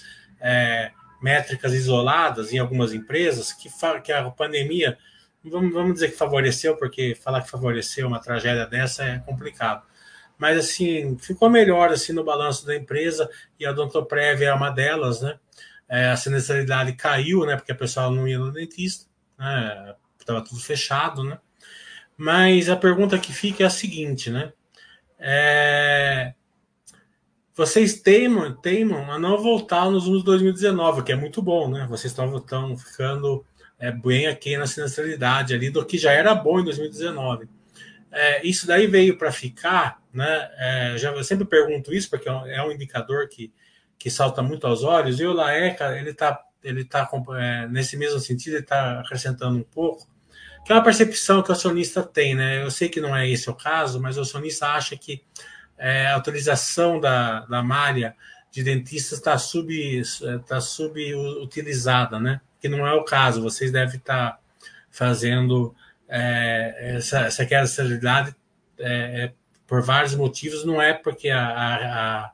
[0.40, 3.68] é, métricas isoladas em algumas empresas que,
[4.04, 4.96] que a pandemia,
[5.44, 9.82] vamos, vamos dizer que favoreceu, porque falar que favoreceu uma tragédia dessa é complicado.
[10.36, 15.22] Mas assim, ficou melhor assim no balanço da empresa e a Odontoprev é uma delas,
[15.22, 15.38] né?
[15.94, 17.56] É, a sinistralidade caiu, né?
[17.56, 19.06] Porque a pessoa não ia no dentista,
[19.38, 19.94] né?
[20.18, 21.38] Estava tudo fechado, né?
[22.16, 24.52] Mas a pergunta que fica é a seguinte, né?
[25.18, 26.34] É,
[27.54, 31.86] vocês teimam, teimam a não voltar nos anos 2019, que é muito bom, né?
[31.88, 33.44] Vocês estão, ficando
[33.78, 37.48] é, bem aqui na sinistralidade ali do que já era bom em 2019.
[38.10, 40.50] É, isso daí veio para ficar, né?
[40.58, 43.52] É, já, eu sempre pergunto isso, porque é um, é um, indicador que,
[43.98, 48.18] que salta muito aos olhos, e o LAECA, ele está ele tá, é, nesse mesmo
[48.18, 50.08] sentido, ele está acrescentando um pouco,
[50.64, 52.62] que é uma percepção que o acionista tem, né?
[52.62, 55.22] Eu sei que não é esse o caso, mas o acionista acha que
[55.76, 58.16] é, a autorização da, da malha
[58.50, 60.02] de dentistas está sub,
[60.46, 62.40] tá subutilizada, né?
[62.58, 63.42] Que não é o caso.
[63.42, 64.38] Vocês devem estar tá
[64.90, 65.74] fazendo
[66.08, 68.34] é, essa, essa queda de celeridade
[68.78, 69.32] é, é,
[69.66, 72.32] por vários motivos, não é porque a, a, a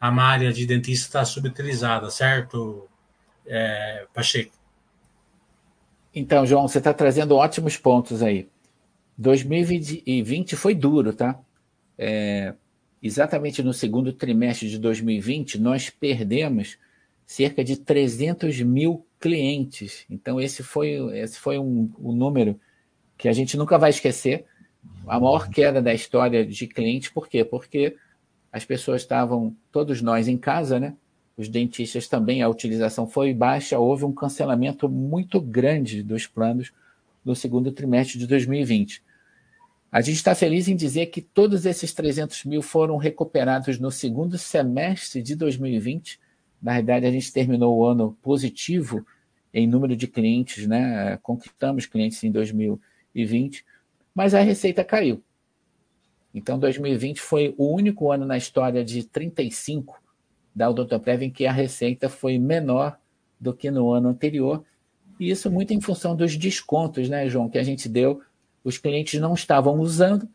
[0.00, 2.88] malha de dentista está subutilizada, certo,
[3.46, 4.56] é, Pacheco?
[6.14, 8.48] Então, João, você está trazendo ótimos pontos aí.
[9.16, 11.38] 2020 foi duro, tá?
[11.96, 12.54] É,
[13.02, 16.78] exatamente no segundo trimestre de 2020, nós perdemos
[17.26, 20.04] cerca de 300 mil clientes.
[20.08, 22.58] Então, esse foi, esse foi um, um número
[23.16, 24.46] que a gente nunca vai esquecer.
[25.06, 27.44] A maior queda da história de clientes, por quê?
[27.44, 27.96] Porque
[28.52, 30.94] as pessoas estavam, todos nós em casa, né?
[31.36, 36.72] Os dentistas também, a utilização foi baixa, houve um cancelamento muito grande dos planos
[37.24, 39.02] no segundo trimestre de 2020.
[39.90, 44.36] A gente está feliz em dizer que todos esses 300 mil foram recuperados no segundo
[44.36, 46.18] semestre de 2020.
[46.60, 49.06] Na verdade, a gente terminou o ano positivo
[49.52, 51.18] em número de clientes, né?
[51.22, 53.64] Conquistamos clientes em 2020,
[54.14, 55.22] mas a receita caiu.
[56.34, 60.00] Então, 2020 foi o único ano na história de 35
[60.54, 62.98] da Odontoprev em que a receita foi menor
[63.40, 64.64] do que no ano anterior.
[65.18, 68.20] E isso muito em função dos descontos, né, João, que a gente deu
[68.68, 70.28] os clientes não estavam usando.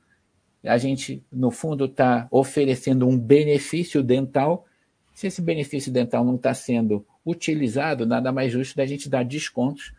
[0.63, 4.65] A gente, no fundo, está oferecendo um benefício dental.
[5.13, 9.93] Se esse benefício dental não está sendo utilizado, nada mais justo da gente dar descontos,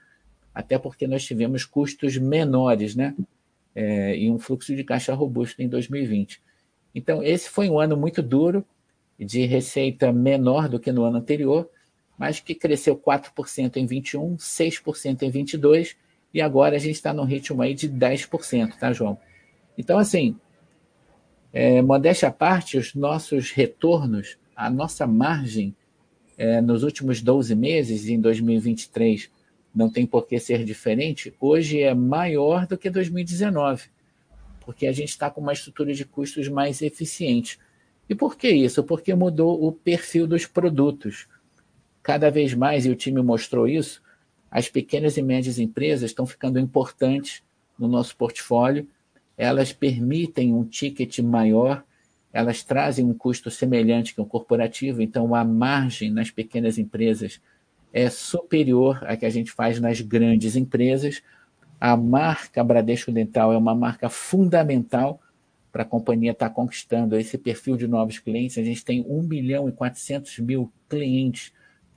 [0.54, 3.14] até porque nós tivemos custos menores, né?
[3.74, 6.40] É, e um fluxo de caixa robusto em 2020.
[6.94, 8.64] Então, esse foi um ano muito duro,
[9.18, 11.68] de receita menor do que no ano anterior,
[12.18, 15.96] mas que cresceu 4% em 21, 6% em 22
[16.32, 19.18] e agora a gente está no ritmo aí de 10%, tá, João?
[19.78, 20.36] Então, assim,
[21.52, 25.74] é, modéstia à parte, os nossos retornos, a nossa margem
[26.36, 29.30] é, nos últimos 12 meses, em 2023,
[29.74, 33.88] não tem por que ser diferente, hoje é maior do que 2019,
[34.60, 37.58] porque a gente está com uma estrutura de custos mais eficiente.
[38.08, 38.84] E por que isso?
[38.84, 41.26] Porque mudou o perfil dos produtos.
[42.02, 44.02] Cada vez mais, e o time mostrou isso,
[44.50, 47.42] as pequenas e médias empresas estão ficando importantes
[47.78, 48.86] no nosso portfólio,
[49.36, 51.82] elas permitem um ticket maior,
[52.32, 57.40] elas trazem um custo semelhante que o corporativo, então a margem nas pequenas empresas
[57.94, 61.22] é superior à que a gente faz nas grandes empresas.
[61.80, 65.20] A marca Bradesco Dental é uma marca fundamental
[65.70, 68.58] para a companhia estar tá conquistando esse perfil de novos clientes.
[68.58, 71.52] A gente tem 1 milhão e 400 mil clientes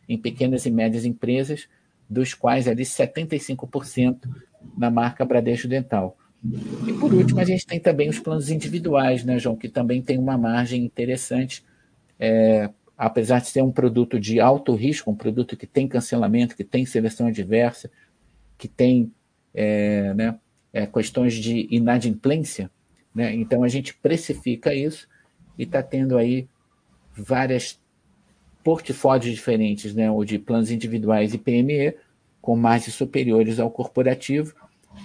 [0.08, 1.68] em pequenas e médias empresas,
[2.08, 4.30] dos quais ali 75%
[4.78, 6.16] na marca Bradesco Dental.
[6.88, 10.20] E por último, a gente tem também os planos individuais, né, João, que também tem
[10.20, 11.66] uma margem interessante.
[12.20, 16.64] É, apesar de ser um produto de alto risco, um produto que tem cancelamento, que
[16.64, 17.92] tem seleção adversa,
[18.58, 19.12] que tem
[19.54, 20.40] é, né,
[20.74, 22.72] é, questões de inadimplência,
[23.14, 23.34] né?
[23.36, 25.08] então a gente precifica isso
[25.58, 26.48] e está tendo aí
[27.16, 27.80] várias
[28.64, 31.96] portfólios diferentes, né, ou de planos individuais e PME,
[32.42, 34.54] com margens superiores ao corporativo,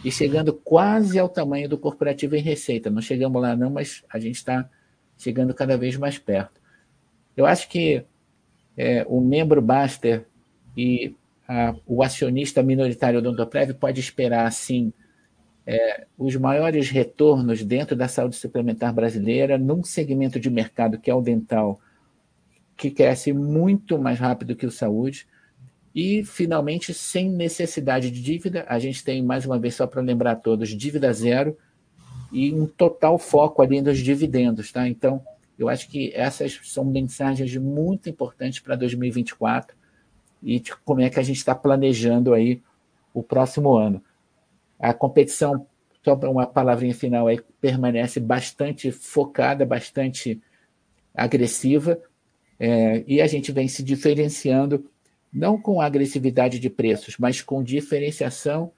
[0.04, 2.90] e chegando quase ao tamanho do corporativo em receita.
[2.90, 4.68] Não chegamos lá, não, mas a gente está
[5.16, 6.61] chegando cada vez mais perto.
[7.36, 8.04] Eu acho que
[8.76, 10.26] é, o membro Baster
[10.76, 11.14] e
[11.48, 14.92] a, o acionista minoritário do Odontoprev pode esperar, sim,
[15.66, 21.14] é, os maiores retornos dentro da saúde suplementar brasileira, num segmento de mercado que é
[21.14, 21.80] o dental,
[22.76, 25.26] que cresce muito mais rápido que o saúde.
[25.94, 30.32] E, finalmente, sem necessidade de dívida, a gente tem, mais uma vez, só para lembrar
[30.32, 31.56] a todos, dívida zero
[32.32, 34.72] e um total foco ali nos dividendos.
[34.72, 34.88] Tá?
[34.88, 35.22] Então,
[35.62, 39.76] eu acho que essas são mensagens muito importantes para 2024
[40.42, 42.60] e de como é que a gente está planejando aí
[43.14, 44.02] o próximo ano.
[44.78, 45.66] A competição,
[46.04, 50.42] só para uma palavrinha final aí, permanece bastante focada, bastante
[51.14, 52.00] agressiva,
[52.58, 54.90] é, e a gente vem se diferenciando
[55.32, 58.72] não com agressividade de preços, mas com diferenciação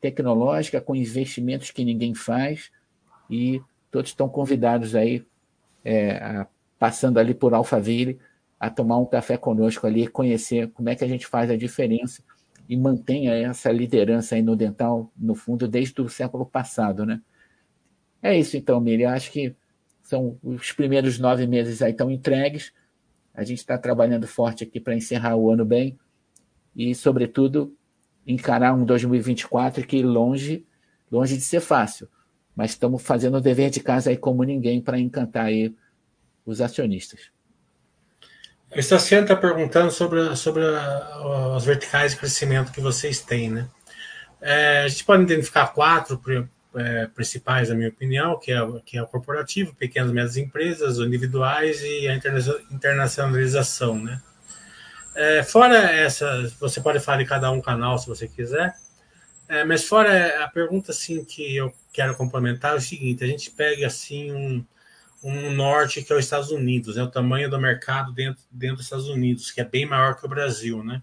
[0.00, 2.70] tecnológica, com investimentos que ninguém faz,
[3.30, 5.24] e todos estão convidados aí,
[5.84, 6.46] é,
[6.78, 8.18] passando ali por Alphaville,
[8.58, 12.22] a tomar um café conosco ali, conhecer como é que a gente faz a diferença
[12.68, 17.20] e mantenha essa liderança aí no dental, no fundo, desde o século passado, né?
[18.22, 19.12] É isso então, Miriam.
[19.12, 19.54] Acho que
[20.02, 22.72] são os primeiros nove meses aí estão entregues.
[23.34, 25.98] A gente está trabalhando forte aqui para encerrar o ano bem
[26.74, 27.76] e, sobretudo,
[28.26, 30.66] encarar um 2024 que longe,
[31.10, 32.08] longe de ser fácil,
[32.54, 35.74] mas estamos fazendo o dever de casa aí como ninguém para encantar aí
[36.46, 37.32] os acionistas.
[38.74, 40.62] O Estaciano está perguntando sobre, sobre
[41.56, 43.68] as verticais de crescimento que vocês têm, né?
[44.40, 46.20] É, a gente pode identificar quatro
[46.74, 50.98] é, principais, na minha opinião, que é, que é o corporativo, pequenas e médias empresas,
[50.98, 52.16] individuais e a
[52.70, 54.20] internacionalização, né?
[55.14, 58.74] É, fora essa, você pode falar de cada um canal se você quiser,
[59.48, 63.50] é, mas fora a pergunta assim que eu quero complementar é o seguinte: a gente
[63.50, 64.64] pega assim um,
[65.22, 67.02] um norte que é os Estados Unidos, né?
[67.02, 70.28] o tamanho do mercado dentro, dentro dos Estados Unidos, que é bem maior que o
[70.28, 71.02] Brasil, né?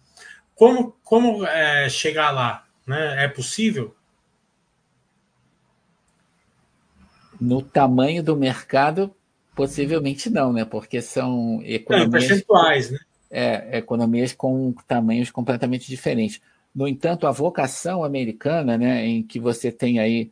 [0.56, 2.66] Como, como é, chegar lá?
[2.86, 3.24] Né?
[3.24, 3.96] É possível?
[7.40, 9.16] No tamanho do mercado,
[9.56, 10.64] possivelmente não, né?
[10.64, 12.12] Porque são economias.
[12.12, 13.00] Não, percentuais, né?
[13.32, 16.42] É, economias com tamanhos completamente diferentes.
[16.74, 20.32] No entanto, a vocação americana, né, em que você tem aí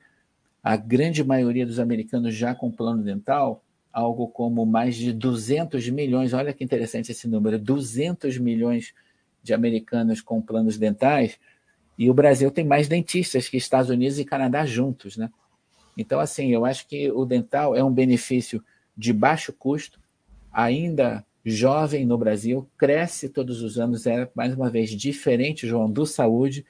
[0.64, 6.34] a grande maioria dos americanos já com plano dental, algo como mais de 200 milhões,
[6.34, 8.94] olha que interessante esse número, 200 milhões
[9.42, 11.40] de americanos com planos dentais,
[11.98, 15.30] e o Brasil tem mais dentistas que Estados Unidos e Canadá juntos, né?
[15.98, 18.64] Então, assim, eu acho que o dental é um benefício
[18.96, 20.00] de baixo custo,
[20.52, 26.06] ainda jovem no Brasil, cresce todos os anos, é, mais uma vez, diferente, João, do
[26.06, 26.66] saúde,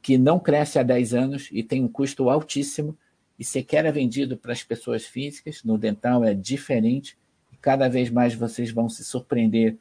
[0.00, 2.96] que não cresce há 10 anos e tem um custo altíssimo,
[3.38, 7.16] e sequer é vendido para as pessoas físicas, no dental é diferente,
[7.52, 9.78] e cada vez mais vocês vão se surpreender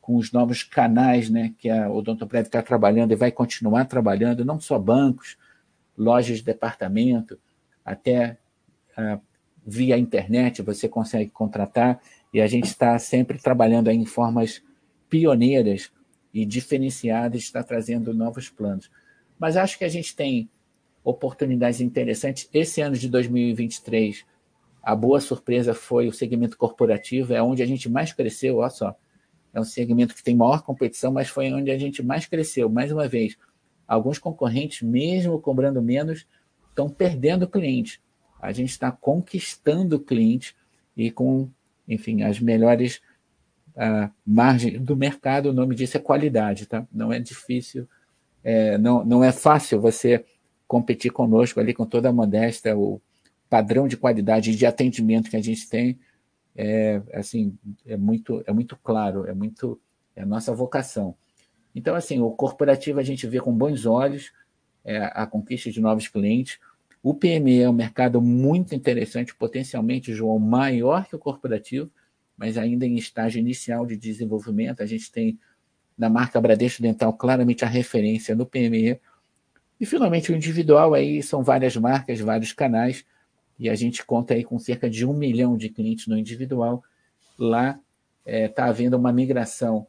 [0.00, 4.60] com os novos canais né, que a Odontoprev está trabalhando e vai continuar trabalhando, não
[4.60, 5.36] só bancos,
[5.96, 7.38] lojas de departamento,
[7.84, 8.38] até
[8.96, 9.20] uh,
[9.66, 12.00] via internet você consegue contratar
[12.36, 14.62] e a gente está sempre trabalhando em formas
[15.08, 15.90] pioneiras
[16.34, 18.90] e diferenciadas, está trazendo novos planos.
[19.38, 20.46] Mas acho que a gente tem
[21.02, 22.46] oportunidades interessantes.
[22.52, 24.26] Esse ano de 2023,
[24.82, 28.94] a boa surpresa foi o segmento corporativo, é onde a gente mais cresceu, olha só.
[29.54, 32.68] É um segmento que tem maior competição, mas foi onde a gente mais cresceu.
[32.68, 33.38] Mais uma vez,
[33.88, 36.26] alguns concorrentes, mesmo cobrando menos,
[36.68, 37.98] estão perdendo clientes.
[38.38, 40.54] A gente está conquistando clientes
[40.94, 41.50] e com,
[41.88, 43.00] enfim, as melhores
[43.76, 45.50] uh, margens do mercado.
[45.50, 46.86] O nome disso é qualidade, tá?
[46.92, 47.88] Não é difícil,
[48.42, 50.24] é, não, não é fácil você
[50.66, 53.00] competir conosco ali com toda a modéstia, o
[53.48, 55.98] padrão de qualidade e de atendimento que a gente tem
[56.56, 57.56] é assim
[57.86, 59.80] é muito é muito claro, é muito
[60.16, 61.14] é a nossa vocação.
[61.74, 64.32] Então, assim, o corporativo a gente vê com bons olhos
[64.82, 66.58] é, a conquista de novos clientes.
[67.08, 71.88] O PME é um mercado muito interessante, potencialmente, João, maior que o corporativo,
[72.36, 74.82] mas ainda em estágio inicial de desenvolvimento.
[74.82, 75.38] A gente tem
[75.96, 78.98] na marca Bradesco Dental claramente a referência no PME.
[79.78, 83.04] E, finalmente, o individual aí são várias marcas, vários canais,
[83.56, 86.82] e a gente conta aí com cerca de um milhão de clientes no individual.
[87.38, 87.78] Lá
[88.24, 89.86] está é, tá havendo uma migração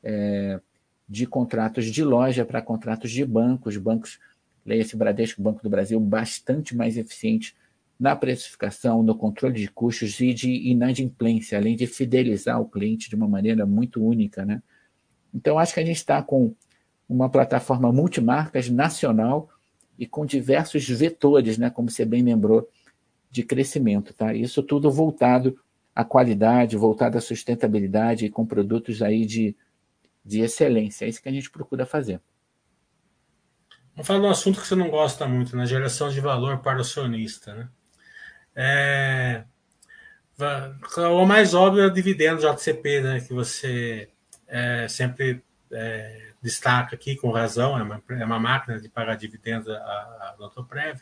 [0.00, 0.60] é,
[1.08, 4.20] de contratos de loja para contratos de bancos, bancos,
[4.64, 7.54] leia-se Bradesco, Banco do Brasil, bastante mais eficientes
[7.98, 13.14] na precificação, no controle de custos e de inadimplência, além de fidelizar o cliente de
[13.14, 14.44] uma maneira muito única.
[14.44, 14.62] Né?
[15.32, 16.54] Então, acho que a gente está com
[17.08, 19.48] uma plataforma multimarcas nacional
[19.98, 22.68] e com diversos vetores, né, como você bem lembrou,
[23.30, 24.12] de crescimento.
[24.14, 24.34] Tá?
[24.34, 25.58] Isso tudo voltado
[25.94, 29.54] à qualidade, voltado à sustentabilidade e com produtos aí de
[30.24, 31.04] de excelência.
[31.04, 32.20] É isso que a gente procura fazer.
[33.94, 35.68] Vamos falar de um assunto que você não gosta muito, na né?
[35.68, 37.54] geração de valor para o acionista.
[37.54, 37.68] Né?
[38.54, 39.44] É...
[41.12, 44.08] O mais óbvio é o dividendo JCP, né, que você
[44.48, 49.68] é, sempre é, destaca aqui com razão, é uma, é uma máquina de pagar dividendos
[49.68, 51.00] a, a Lotoprev.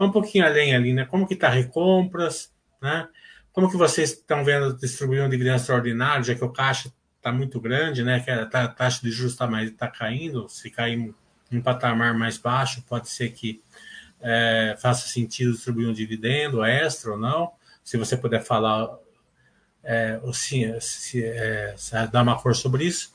[0.00, 1.04] Um pouquinho além ali, né?
[1.04, 2.52] Como que está recompras,
[2.82, 3.08] né?
[3.52, 7.60] Como que vocês estão vendo distribuir um dividendo extraordinário, já que o caixa está muito
[7.60, 8.18] grande, né?
[8.18, 10.48] Que a taxa de juros está mais tá caindo.
[10.48, 11.14] Se cair
[11.56, 13.62] um patamar mais baixo, pode ser que
[14.20, 17.52] é, faça sentido distribuir um dividendo extra ou não.
[17.82, 18.88] Se você puder falar,
[19.82, 23.14] é, se, se, é, se dar uma cor sobre isso.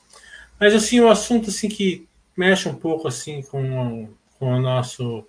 [0.58, 5.26] Mas assim, o um assunto assim que mexe um pouco assim com, com o nosso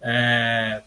[0.00, 0.82] é,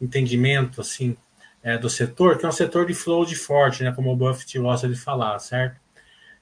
[0.00, 1.16] entendimento assim
[1.62, 3.92] é, do setor, que é um setor de flow de forte, né?
[3.92, 5.80] Como o Buffett gosta de falar, certo?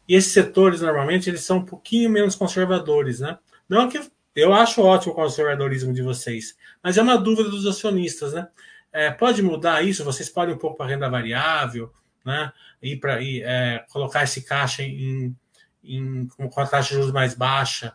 [0.08, 3.38] E esses setores, normalmente, eles são um pouquinho menos conservadores, né?
[3.68, 4.00] Não que
[4.34, 8.48] eu acho ótimo o conservadorismo de vocês, mas é uma dúvida dos acionistas, né?
[8.92, 10.04] É, pode mudar isso?
[10.04, 11.92] Vocês podem um pouco para renda variável,
[12.24, 12.52] né?
[12.82, 15.34] E para é, colocar esse caixa em,
[15.82, 17.94] em, com a taxa de juros mais baixa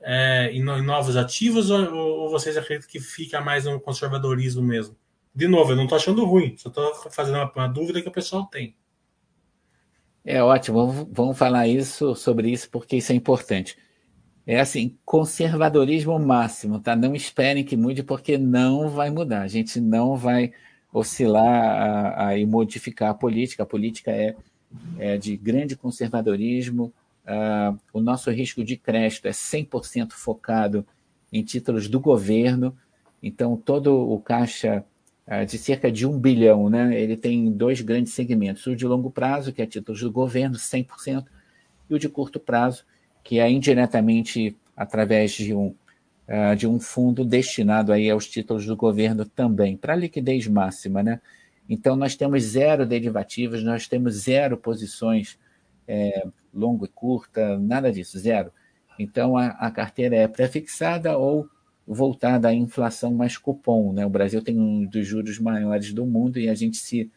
[0.00, 4.96] é, em, em, novos ativos ou, ou, vocês acreditam que fica mais no conservadorismo mesmo?
[5.34, 8.12] De novo, eu não estou achando ruim, só estou fazendo uma, uma dúvida que o
[8.12, 8.76] pessoal tem.
[10.24, 13.76] É ótimo, vamos falar isso sobre isso porque isso é importante.
[14.46, 16.94] É assim, conservadorismo máximo, tá?
[16.94, 19.42] Não esperem que mude porque não vai mudar.
[19.42, 20.52] A gente não vai
[20.92, 23.64] oscilar a, e modificar a política.
[23.64, 24.36] A política é,
[24.98, 26.92] é de grande conservadorismo.
[27.24, 30.86] Uh, o nosso risco de crédito é 100% focado
[31.32, 32.76] em títulos do governo.
[33.20, 34.84] Então, todo o caixa
[35.26, 36.98] é, de cerca de um bilhão, né?
[37.00, 41.26] Ele tem dois grandes segmentos: o de longo prazo, que é títulos do governo, 100%,
[41.90, 42.84] e o de curto prazo,
[43.26, 45.74] que é indiretamente através de um,
[46.28, 51.20] uh, de um fundo destinado aí aos títulos do governo também, para liquidez máxima, né?
[51.68, 55.36] Então, nós temos zero derivativos, nós temos zero posições
[55.88, 56.24] é,
[56.54, 58.52] longo e curta, nada disso, zero.
[58.96, 61.48] Então, a, a carteira é pré-fixada ou
[61.84, 63.92] voltada à inflação mais cupom.
[63.92, 64.06] Né?
[64.06, 67.10] O Brasil tem um dos juros maiores do mundo e a gente se,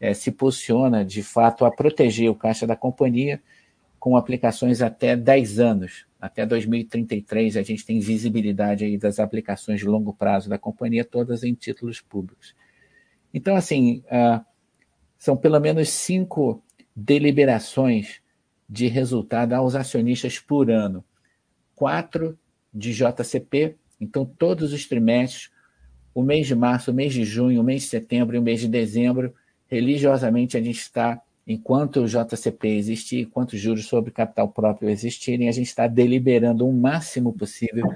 [0.00, 3.40] é, se posiciona, de fato, a proteger o caixa da companhia
[4.02, 6.06] com aplicações até 10 anos.
[6.20, 11.44] Até 2033 a gente tem visibilidade aí das aplicações de longo prazo da companhia, todas
[11.44, 12.52] em títulos públicos.
[13.32, 14.44] Então, assim, uh,
[15.16, 16.60] são pelo menos cinco
[16.96, 18.20] deliberações
[18.68, 21.04] de resultado aos acionistas por ano.
[21.72, 22.36] Quatro
[22.74, 25.48] de JCP, então, todos os trimestres,
[26.12, 28.58] o mês de março, o mês de junho, o mês de setembro e o mês
[28.58, 29.32] de dezembro,
[29.68, 35.48] religiosamente a gente está, enquanto o JCP existir, enquanto os juros sobre capital próprio existirem,
[35.48, 37.92] a gente está deliberando o máximo possível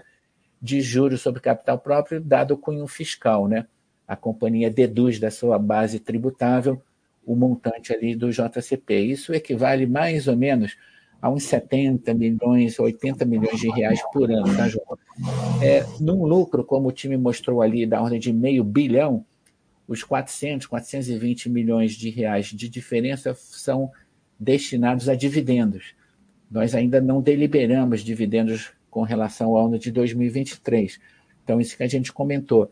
[0.60, 3.66] de juros sobre capital próprio, dado o cunho fiscal, né?
[4.06, 6.80] A companhia deduz da sua base tributável
[7.26, 9.00] o montante ali do JCP.
[9.00, 10.76] Isso equivale mais ou menos
[11.20, 14.96] a uns 70 milhões, 80 milhões de reais por ano, tá, João?
[15.60, 19.24] É, num lucro, como o time mostrou ali, da ordem de meio bilhão,
[19.88, 23.90] os 400, 420 milhões de reais de diferença são
[24.38, 25.94] destinados a dividendos.
[26.50, 30.98] Nós ainda não deliberamos dividendos com relação ao ano de 2023.
[31.42, 32.70] Então, isso que a gente comentou.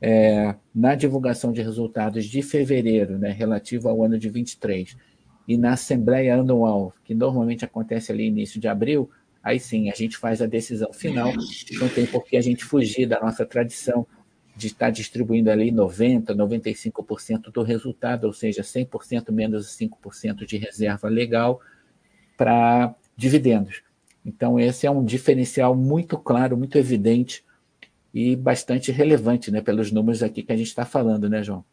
[0.00, 4.96] É, na divulgação de resultados de fevereiro, né, relativo ao ano de 23,
[5.46, 9.08] e na Assembleia Anual, que normalmente acontece ali início de abril,
[9.42, 11.32] aí sim a gente faz a decisão final.
[11.80, 14.06] Não tem por que a gente fugir da nossa tradição
[14.54, 21.08] de estar distribuindo ali 90%, 95% do resultado, ou seja, 100% menos 5% de reserva
[21.08, 21.60] legal
[22.36, 23.82] para dividendos.
[24.24, 27.44] Então, esse é um diferencial muito claro, muito evidente
[28.12, 31.64] e bastante relevante, né, pelos números aqui que a gente está falando, né, João?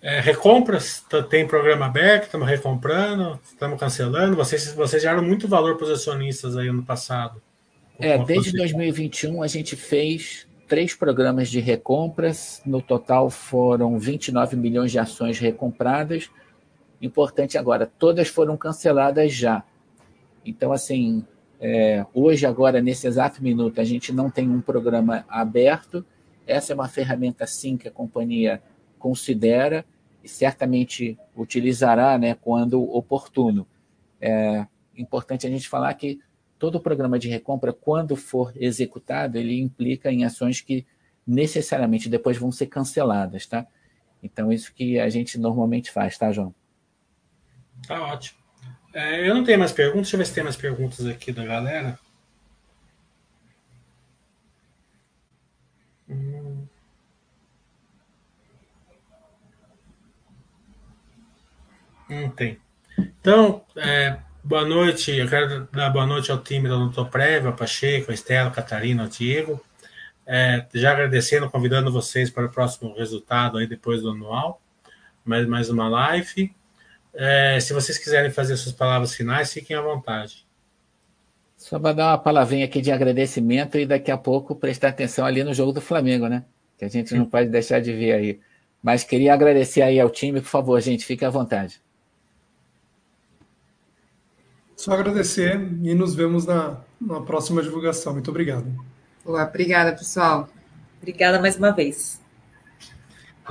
[0.00, 4.36] É, recompras, tem programa aberto, estamos recomprando, estamos cancelando.
[4.36, 7.42] Vocês, vocês geraram muito valor para os acionistas aí no passado.
[7.98, 12.62] É, desde 2021 a gente fez três programas de recompras.
[12.64, 16.30] No total foram 29 milhões de ações recompradas.
[17.02, 19.64] Importante agora, todas foram canceladas já.
[20.44, 21.24] Então, assim,
[21.60, 26.04] é, hoje, agora, nesse exato minuto, a gente não tem um programa aberto.
[26.46, 28.62] Essa é uma ferramenta, sim, que a companhia
[28.98, 29.84] considera
[30.22, 33.66] e certamente utilizará né, quando oportuno.
[34.20, 36.20] É importante a gente falar que
[36.58, 40.86] todo o programa de recompra, quando for executado, ele implica em ações que
[41.26, 43.66] necessariamente depois vão ser canceladas, tá?
[44.22, 46.54] Então, isso que a gente normalmente faz, tá, João?
[47.86, 48.38] Tá ótimo.
[48.92, 51.44] É, eu não tenho mais perguntas, deixa eu ver se tem mais perguntas aqui da
[51.44, 51.98] galera.
[56.08, 56.66] Hum.
[62.08, 62.58] Não tem.
[62.98, 65.12] Então, é, boa noite.
[65.12, 69.04] Eu quero dar boa noite ao time da Doutor Prévia, Pacheco, a Estela, a Catarina,
[69.04, 69.60] o Diego.
[70.26, 74.60] É, já agradecendo, convidando vocês para o próximo resultado aí depois do anual.
[75.24, 76.54] Mais, mais uma live.
[77.14, 80.46] É, se vocês quiserem fazer suas palavras finais, fiquem à vontade.
[81.56, 85.42] Só para dar uma palavrinha aqui de agradecimento e daqui a pouco prestar atenção ali
[85.42, 86.44] no jogo do Flamengo, né?
[86.78, 88.40] Que a gente não pode deixar de ver aí.
[88.80, 91.80] Mas queria agradecer aí ao time, por favor, gente, fique à vontade.
[94.78, 98.12] Só agradecer e nos vemos na, na próxima divulgação.
[98.12, 98.64] Muito obrigado.
[99.24, 100.48] Boa, obrigada, pessoal.
[100.98, 102.22] Obrigada mais uma vez.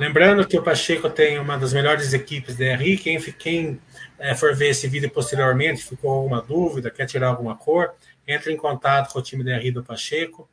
[0.00, 2.96] Lembrando que o Pacheco tem uma das melhores equipes da RI.
[2.96, 3.78] Quem, quem
[4.18, 7.92] é, for ver esse vídeo posteriormente, ficou alguma dúvida, quer tirar alguma cor,
[8.26, 10.48] entre em contato com o time da RI do Pacheco.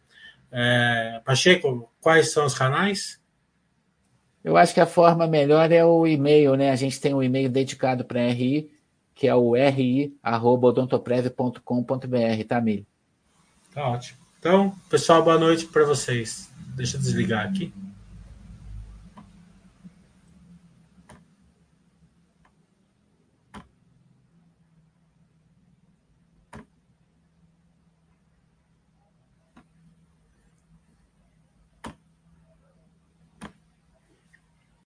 [0.52, 3.18] É, Pacheco, quais são os canais?
[4.44, 6.70] Eu acho que a forma melhor é o e-mail, né?
[6.70, 8.75] A gente tem um e-mail dedicado para a RI,
[9.16, 12.86] que é o ri.odontoprev.com.br, tá, Milho?
[13.74, 14.20] Tá ótimo.
[14.38, 16.52] Então, pessoal, boa noite para vocês.
[16.76, 17.74] Deixa eu desligar aqui.